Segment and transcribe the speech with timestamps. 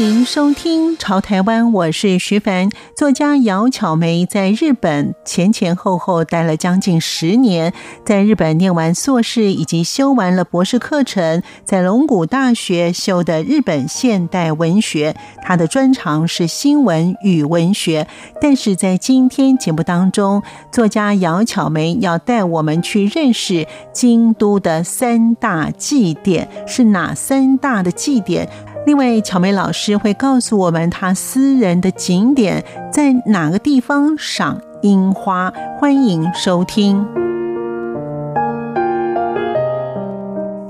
[0.00, 2.70] 迎收听《潮台湾》，我是徐凡。
[2.96, 15.14] 作家姚巧梅在日本前前后后待了将近十年，在日本念完硕士以及修完了博士课程，在龙谷大学修的日本现代文学。
[15.42, 18.06] 他的专长是新闻与文学。
[18.40, 28.48] 但是在今天节目当中，作家姚巧梅要带我们去认识京都的三大祭典，是哪三大的祭典？
[28.86, 35.52] 另外，巧梅老师会告诉我们他私人的景点在哪个地方赏樱花。
[35.78, 37.06] 欢迎收听。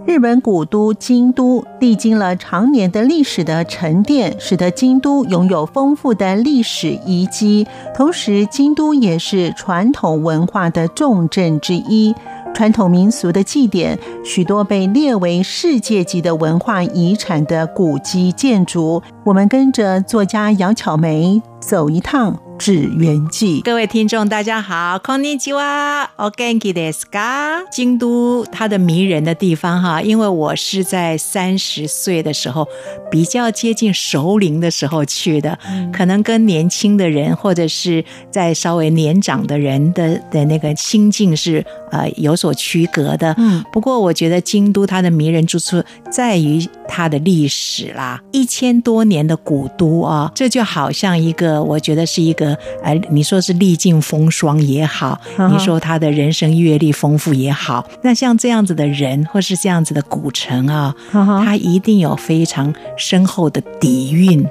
[0.04, 7.64] 日本古都京都历经了长年的历史的沉淀，使得京都拥有丰富的历史遗迹。
[7.94, 12.12] 同时，京都也是传统文化的重镇之一。
[12.54, 22.38] 传统民俗的祭典，许多被列为世界级的文化遗产的古迹建筑，我们跟着作家姚巧梅走一趟。
[22.59, 27.65] 祇园祭，各位听众，大家好，こんにちは，お元気ですか？
[27.71, 32.67] 京都它的迷人的地方哈，因为我是在三十岁的时候，
[33.11, 43.35] 比较接近熟龄的时候去的，嗯、可能跟年轻的人或者是在稍微年长的人的的那个心境是呃有所区隔的。
[43.37, 52.58] 嗯，不过我觉得京都它的迷人之处在于 它的历史啦，一千多年的古都啊，这就好像一个，我觉得是一个。
[52.82, 55.20] 哎，你说是历尽风霜也好，
[55.52, 64.44] 你说他的人生阅历丰富也好，那像这样子的人，或是这样子的古城啊，他一定有非常深厚的底蕴，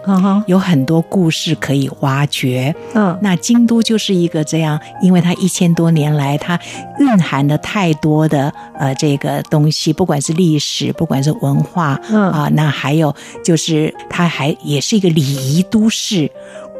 [0.45, 2.73] 有很多故事可以挖掘。
[2.93, 6.57] 嗯，那京都就是一个这样，因为它一千多年来，它
[6.99, 16.31] 蕴含了太多的呃这个东西，不管是历史，不管是文化，嗯啊，那还有就是它还也是一个礼仪都市。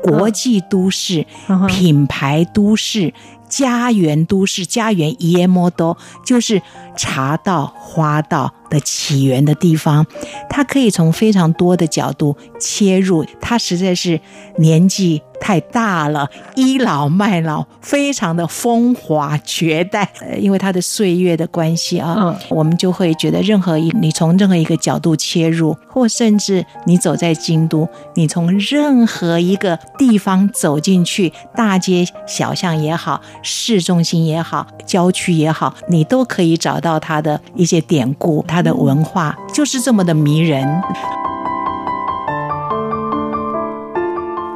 [0.01, 1.25] 国际都市、
[1.67, 3.13] 品牌都市、
[3.49, 6.61] 家园都市、家园伊莫多，就是
[6.99, 10.05] 茶道、花道的起源的地方。
[10.49, 14.19] 他可以从非常多的角度切入，他实在是
[14.57, 15.21] 年纪。
[15.41, 20.11] 太大了，倚老卖老，非常的风华绝代。
[20.19, 40.81] 呃，因为他的岁月的关系啊，嗯，我们就会觉得任何一你从任何一个角度切入，或甚至你走在京都，你从任何一个地方走进去，大街小巷也好，市中心也好，郊区也好，你都可以找到到它的一些典故，它的文化就是这么的迷人。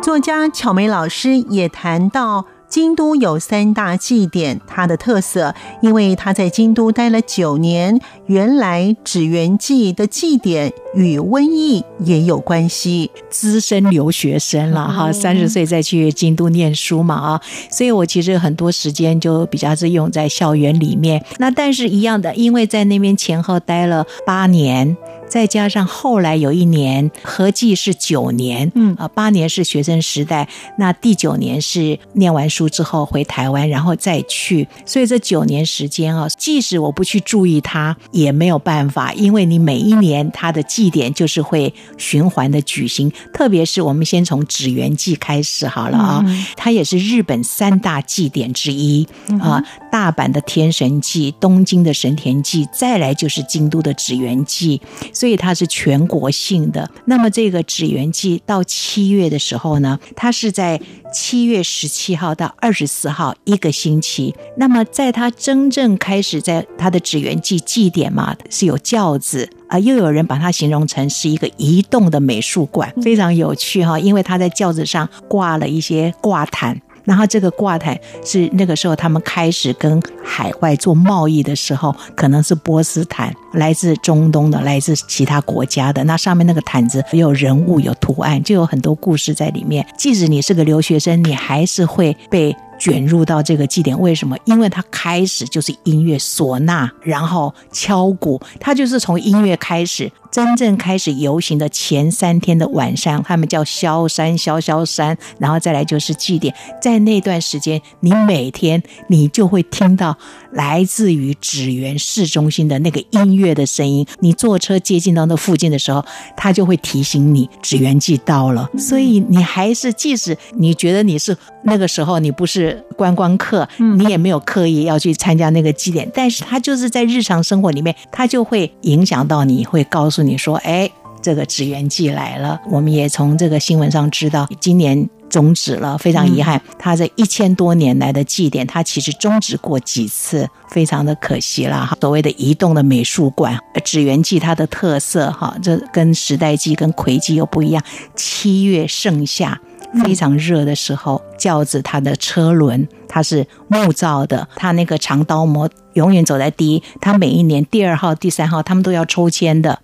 [0.01, 5.53] 作家巧梅老师也谈到，京都有三大祭典，它的特色，
[5.83, 13.11] 因为他在京都待了九年，原来纸园祭的祭典与瘟疫也有关系。
[13.29, 21.23] 资深留学生了哈，三十岁再去京都念书嘛啊，所以我其实很多时间就比较是用在校园里面。
[21.37, 24.97] 那但是一样的，因为在那边前后待了八年。
[25.33, 28.93] 再加上后来有一年，合计是九年，嗯。
[28.99, 46.23] 啊，八年是学生时代，那第九年是念完书之后回台湾，然后再去，所以这九年时间啊，即使我不去注意它，也没有办法，因为你每一年它的祭典就是会循环的举行，特别是我们先从祇园祭开始好了啊，
[46.55, 49.07] 它也是日本三大祭典之一
[49.41, 54.79] 啊，大阪的天神祭、东京的神田祭，再来就是京都的祇园祭。
[55.23, 56.91] 所以它是全国性的。
[57.05, 60.77] 那么这个纸鸢祭到七月的时候呢，它是在
[61.13, 64.35] 七月十七号到二十四号一个星期。
[64.57, 76.81] 那么在它真正开始在它的纸鸢祭祭典嘛，是有轿子啊，又有人把它形容成是一个移动的美术馆，非常有趣哈，因为它在轿子上挂了一些挂毯。
[77.03, 86.03] 然后这个挂毯是那个时候他们开始跟海外做贸易的时候，可能是波斯毯，来自中东的，来自其他国家的。
[86.05, 89.85] 那上面那个毯子有人物、有图案，就有很多故事在里面。
[89.97, 93.99] 即使你是个留学生，你还是会被卷入到这个祭典。
[93.99, 94.37] 为什么？
[94.45, 100.11] 因为它开始就是音乐唢呐，然后敲鼓，它就是从音乐开始。
[100.33, 106.51] 真正开始游行的前三天的晚上，他们叫萧山萧萧山，然后再来就是祭典。
[106.81, 110.17] 在那段时间，你每天你就会听到
[110.53, 114.03] 来自于芷园市中心的那个音乐的声音。
[114.21, 116.03] 你坐车接近到那附近的时候，
[116.35, 118.67] 他就会提醒你芷园祭到了。
[118.75, 130.22] 所以你还是，即使你觉得你是那个时候你不是观光客，你也没有刻意要去参加那个祭典，但是他就是在日常生活里面，他就会影响到你，会告诉。
[130.23, 130.89] 你说，哎，
[131.21, 136.61] 这个纸鸢祭来了，我们也从这个新闻上知道，今年终止了，非常遗憾。
[136.77, 141.97] 他这一千多年来的祭典，他其实终止过几次，非常的可惜了。
[142.01, 147.81] 所谓的移动的美术馆，纸园祭它的特色，哈，这跟时代祭跟葵祭又不一样。
[148.15, 149.59] 七月盛夏，
[150.03, 159.79] 非常热的时候，轿子它的车轮它是木造的，它那个长刀模永远走在第一，它每一年第二号、第三号，他们都要抽签的。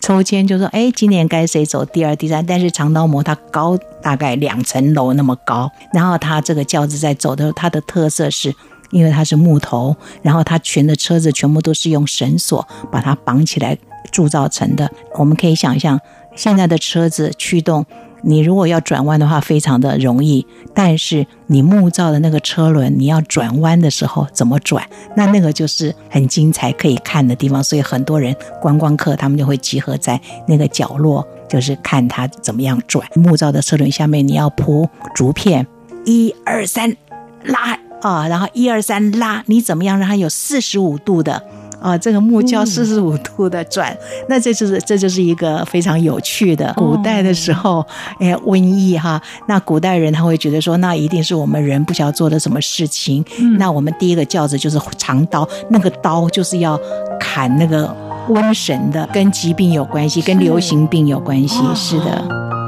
[0.00, 2.44] 抽签就说，哎，今年该谁走第二、第三？
[2.44, 8.54] 但是长刀模它高大概两层楼那么高，然后它这个轿子在走的时候，它的特色是，
[8.90, 13.78] 因为它是木头，然后它全的车子全部都是用绳索把它绑起来
[14.10, 14.90] 铸造成的。
[15.14, 16.00] 我们可以想象，
[16.34, 17.86] 现在的车子驱动。
[18.22, 24.84] 你如果要转弯的话，非常的容易，但是你木造的那个车轮，你要转弯的时候怎么转？
[25.16, 27.62] 那那个就是很精彩可以看的地方。
[27.62, 33.06] 所以很多人观光客他们就会集合在那个角落，就是看它怎么样转。
[33.14, 35.66] 木造的车轮下面你要铺竹片，
[36.04, 36.96] 一二三
[37.44, 41.42] 拉啊，然后一二三拉，你怎么样让它有四十五度的？
[41.82, 46.72] 啊，这个木轿四十五度的转，嗯、那这就是这就是一个非常有趣的。
[46.76, 47.84] 古代的时候，
[48.18, 53.24] 哎，瘟疫哈，那古代人他会觉得说，那一定是我们人不晓得做的什么事情。
[53.40, 56.78] 嗯、那我们第一个轿子就是长刀，那个刀就是要
[57.18, 57.94] 砍那个
[58.28, 62.61] 瘟神的，跟疾病有关系，跟流行病有关系，是，是的。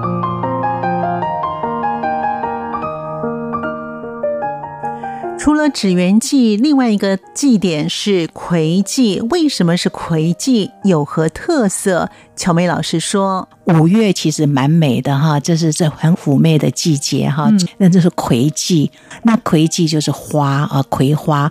[5.44, 9.20] 除了纸鸢祭，另外一个祭典是魁祭。
[9.28, 10.70] 为什么是魁祭？
[10.84, 12.08] 有何特色？
[12.36, 17.48] 巧梅老师说：“五月其实蛮美的哈，这是这很妩媚的季节哈。
[17.78, 18.90] 那这是葵祭，
[19.22, 21.48] 那葵祭就是花啊，葵花。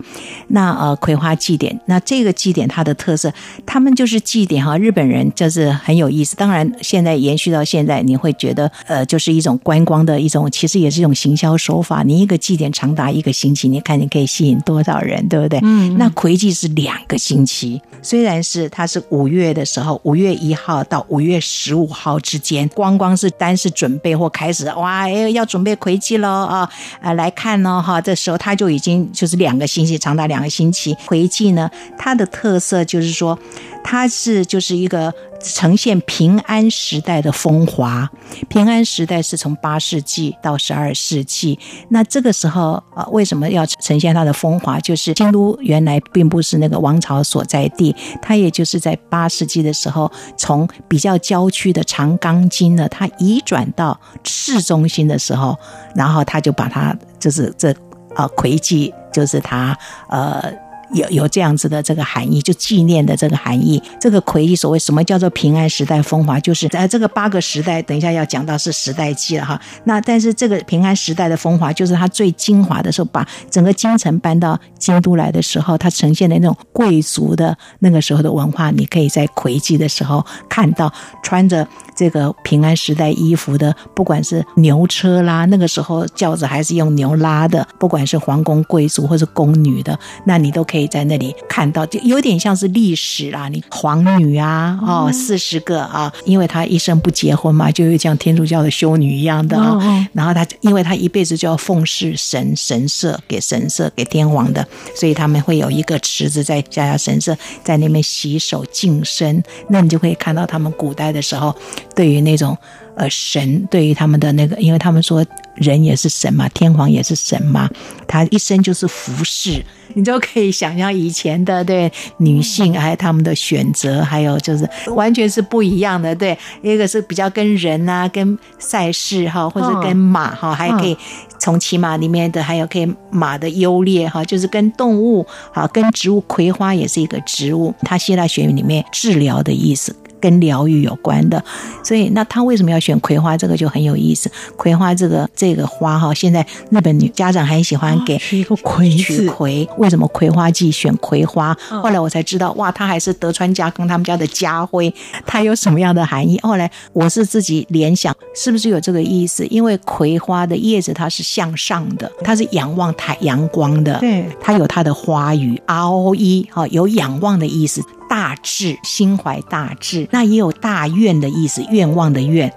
[0.49, 3.33] 那呃，葵花祭典，那这个祭典它的特色，
[3.65, 4.77] 他们就是祭典哈。
[4.77, 6.35] 日本人就是很有意思。
[6.35, 12.03] 当然，现在延续到现在，你会觉得呃，就是一种观光的一种，其实也是一种行销手法。
[12.03, 15.59] 你一个祭典长达一个星期，你看你可以吸引多少人，对不对？
[15.63, 15.97] 嗯。
[15.97, 20.72] 那葵祭是两个星期，虽然是它是五月的时候，五月一号。
[20.85, 26.69] 到五月十五号之间，光光是单是准备或开始，哇，要准备回去喽啊，
[27.01, 30.95] 啊，来看呢，哈，这时候他就已经就是两个星期，长达两个星期。
[31.05, 33.37] 回去呢，它的特色就是说，
[33.83, 35.13] 它是就是一个。
[35.43, 38.09] 呈现平安时代的风华。
[38.49, 41.59] 平安时代是从八世纪到十二世纪。
[41.89, 44.79] 那这个时候，呃，为什么要呈现它的风华？
[44.79, 55.55] 就是京都原来并不是那个王朝所在地，它也就是在八世纪的时候，从比较郊区的长冈京呢，它移转到市中心的时候，
[55.93, 57.75] 然后他就把它就是这
[58.15, 60.62] 呃葵祭，就是它呃。
[60.93, 63.81] 有有这样子的这个含义，就纪念的这个含义。
[63.99, 69.59] 这个葵祭所谓什么叫做平安时代风华，就是在这个八个时代，等一下要讲到是时代记了哈。
[69.85, 80.91] 那但是这个平安时代的风华，就是它最精华的时候，把整个京城搬到京都来的时候，它呈现的那种贵族的那个时候的文化，你可以在葵记的时候看到
[81.23, 90.82] 穿着这个平安时代衣服的，不管是牛车啦，那个时候轿子还是用牛拉的，不管是皇宫贵族或是宫女的，那你都可以。
[90.87, 93.47] 在那里看到，就有点像是历史啦。
[93.49, 100.07] 你皇女啊，哦，四十个啊，因为她一生不结婚嘛，就有像天主教的修女一样的啊。
[100.13, 109.43] 然后她，因为她一辈子就要奉侍神神社，给神社给天皇的，所以他们会有一个池子在家家神社，在那边洗手净身。
[109.69, 111.55] 那你就可以看到他们古代的时候，
[111.95, 112.57] 对于那种。
[112.95, 117.69] 呃，神对于他们的那个，因为他们说人也是神嘛，天皇也是神嘛，
[118.07, 119.63] 他一生就是服侍，
[119.95, 126.13] 你就可以想象以前的对女性还有他们的选择，还有就是完全是不一样的。
[126.15, 130.95] 对，一个是比较跟人啊，跟赛事哈，或者跟马哈，还可以
[131.39, 139.95] 从骑马里面的，还有可以马的优劣哈，就是跟动物好，跟植物，葵花也是一个植物，它希腊学语里面治疗的意思。
[140.23, 141.43] 跟疗愈有关的。
[141.83, 143.35] 所以，那他为什么要选葵花？
[143.35, 144.31] 这个就很有意思。
[144.55, 149.27] 葵花这个这个花哈，现在日本女家长很喜欢给取一个葵字。
[149.27, 151.53] 葵为什么葵花季选葵花？
[151.67, 154.93] 后来我才知道，哇，它还是德川家康他们家的家徽，
[155.25, 156.39] 它有什么样的含义？
[156.41, 159.45] 后来我是自己联想，是不是有这个意思？
[159.47, 172.47] 因为葵花的叶子它是向上的，它是仰望太阳光的，对，它有它的花语 R O E 哈，有仰望的意思，大志，心怀大志，那也有大愿的意思，愿望的愿，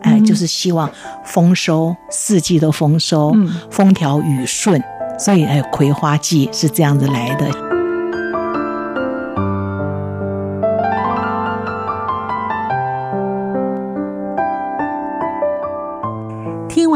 [0.00, 0.90] 哎、呃，就是希望
[1.22, 4.82] 丰收，四季都丰收，嗯、风调雨顺，
[5.18, 7.81] 所以哎，葵花季是这样子来的。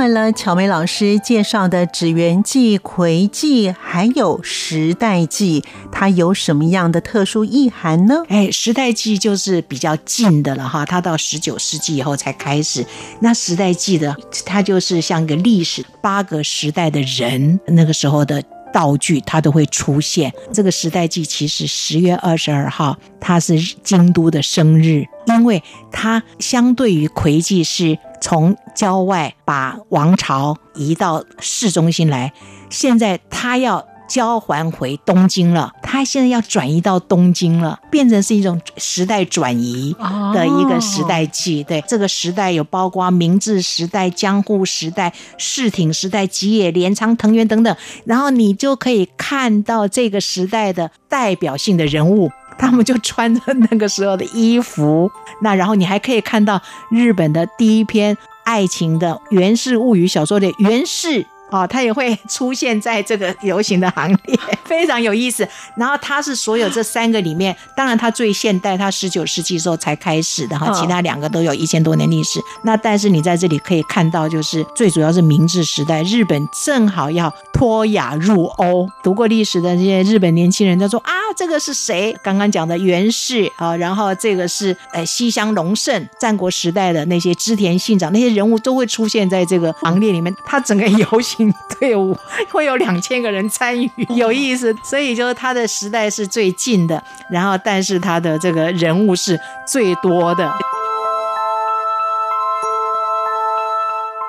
[0.06, 8.22] 听了巧梅老师介绍的指缘季、葵记，还有时代记，它有什么样的特殊意涵呢？
[8.28, 12.86] 哎，时代记就是比较近的了哈，它到十九世纪以后才开始。
[13.18, 18.40] 那时代记的，它就是像个历史八个时代的人，那个时候的
[18.72, 20.32] 道具，它都会出现。
[20.52, 25.60] 这个时代记其实十月二十二号，它是京都的生日，因为
[25.90, 27.98] 它相对于葵记是。
[28.20, 32.32] 从郊外把王朝移到市中心来，
[32.70, 35.72] 现在他要交还回东京了。
[35.82, 39.94] 他现在要转移到东京了，变成是一种时代转移
[40.34, 41.62] 的一个时代季。
[41.64, 47.76] 对，这个时代有包括明治时代、江户时代、世町时代、吉野、镰仓、藤原等等。
[48.04, 52.30] 然后你就可以看到这个时代的代表性的人物。
[52.58, 55.10] 他们就穿着那个时候的衣服，
[55.42, 56.58] 那然后你还可以看到
[56.90, 61.26] 日本的第一篇爱情的《源氏物语》小说的源氏。
[61.50, 65.46] 哦，他也会 出现在这个游行的行列，非常有意思。
[65.76, 72.40] 然后他是所有这三个里面，当然他最现代，他十九世纪时候才开始的哈，其他两个都有一千多年历史。
[72.62, 78.88] 那但是你在这里可以看到，就是最主要是明治时代，日本正好要脱亚入欧。
[79.02, 82.16] 读过历史的这些日本年轻人，他说啊，这个是谁？
[82.22, 90.34] 刚刚讲的源氏啊，然后这个是呃西乡隆盛，战国时代的那些织田信长那些人物都会出现在这个行列里面。
[90.44, 91.35] 他整个游行。
[91.78, 92.16] 队 伍
[92.50, 94.74] 会有两千个人参与，有意思。
[94.82, 100.52] 所以就是他的时代是最近的，然后但是他的这个人物是最多的。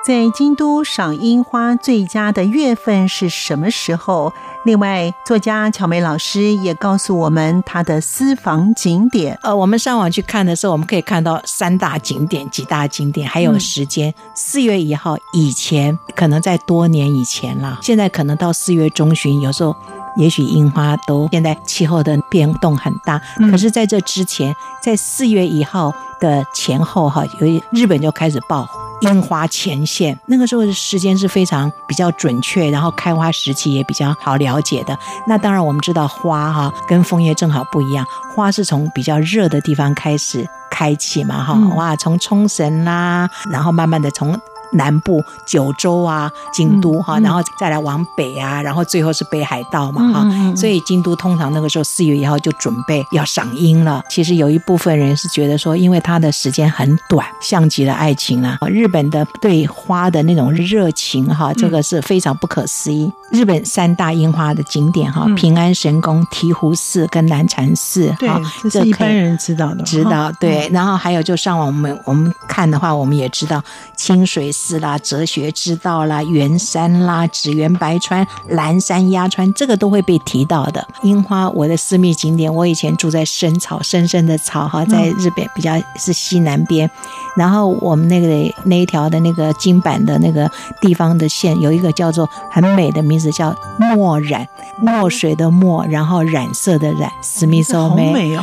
[0.06, 4.32] 在京都赏樱花最佳的月份是什么时候？
[4.64, 9.38] 另外，作家巧梅老师也告诉我们他的私房景点。
[9.42, 14.12] 呃，我们上网去看的时候，我们可以看到三大景点、几大景点，还有时间。
[14.34, 17.78] 四、嗯、月一号以前，可能在多年以前了。
[17.80, 19.74] 现在可能到四月中旬，有时候
[20.16, 23.20] 也许樱花都现在气候的变动很大。
[23.38, 28.68] 嗯、可是在这之前，在四月一号的前后，哈，由于日本就开始爆
[29.00, 34.98] 樱花前线，那个时候的时间是非常比较准确，然后开花时期也比较好了解的。
[35.26, 44.38] 那当然我们知道花哈跟枫叶正好不一样，花是从比较热的地方开始开启嘛哈，哇，从冲绳啦，然后慢慢的从。
[44.72, 54.02] 南部九州啊，京都哈，然后再来往北啊，然后最后是北海道嘛哈，所以京都通常那个时候四月一号就准备要赏樱了。
[54.10, 58.58] 其实有一部分人是觉得说，因为它的时间很短，像极了爱情啊。
[58.68, 63.10] 日本的对花的那种热情哈，这个是非常不可思议。
[63.30, 68.28] 日本三大樱花的景点哈，平安神宫、醍醐寺跟南禅寺，对，
[68.70, 70.68] 这是一般人知道的，知道对。
[70.72, 73.62] 然后还有就上网我们我们看的话，我们也知道
[73.96, 74.50] 清水。
[74.58, 80.84] 寺啦，哲学之道啦，圆山啦，紫园白川、蓝山鸭川，这个都会被提到的。
[81.02, 86.90] 樱花，我的私密景点，我以前住在深草，深深的草哈，在日本比较是西南边。
[87.36, 88.26] 然后我们那个
[88.64, 90.50] 那一条的那个金板的那个
[90.80, 94.46] 地方的线，有一个叫做很美的名字，叫墨染，
[94.80, 98.42] 墨水的墨，然后染色的染，史密索美，好美哦。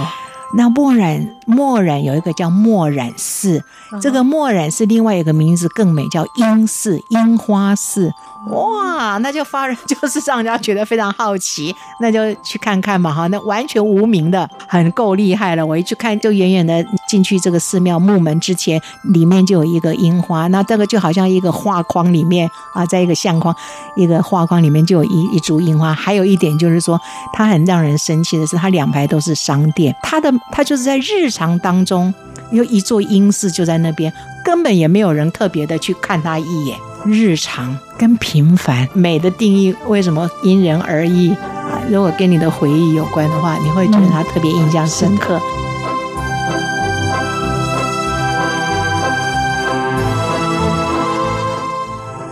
[0.53, 3.63] 那墨染墨染有一个叫墨染寺，
[4.01, 8.11] 这个墨染寺另外一个名字更美，叫樱寺，樱花寺。
[8.49, 13.25] 哇，那就发人就是让人家觉得非常好奇，那就去看看嘛哈。
[13.27, 15.65] 那完全无名的，很够厉害了。
[15.65, 18.79] 我一去看，就远远的进去这个寺庙木门之前，
[19.13, 20.45] 里面就有一个樱花。
[20.47, 23.55] 那这个就好像一个画框里面啊，在一个相框，
[23.95, 25.91] 一个画框里面就有一一株樱花。
[25.91, 27.01] 还有一点就是说，
[27.33, 32.13] 它很让人生气的是，它两排都是商店，它的它就是在日常当中，
[32.49, 34.11] 有一座英式就在那边，
[34.45, 36.77] 根本也没有人特别的去看他一眼。
[37.03, 41.81] 日常跟平凡美的定义，为什么因人而异啊？
[41.91, 45.39] 如果跟你的回忆有关的话，你会觉得他特别印象深刻。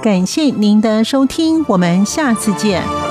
[0.02, 3.03] 感谢您的收听，我们下次见。